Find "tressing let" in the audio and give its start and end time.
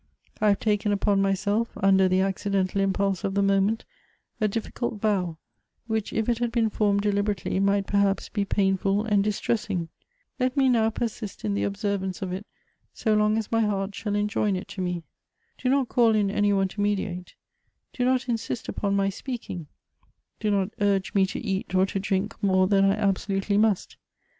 9.39-10.57